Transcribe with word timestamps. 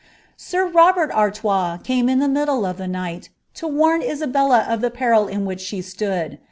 *" 0.17 0.25
Sir 0.35 0.65
Robert 0.65 1.11
Artois 1.11 1.77
came 1.77 2.09
in 2.09 2.17
the 2.17 2.27
middle 2.27 2.65
of 2.65 2.77
the 2.79 2.85
nighl 2.87 3.29
lo 3.61 3.69
want 3.69 4.01
liabelk 4.01 4.67
of 4.67 4.81
the 4.81 4.89
|>eril 4.89 5.29
in 5.29 5.45
which 5.45 5.61
she 5.61 5.79
stood. 5.79 6.39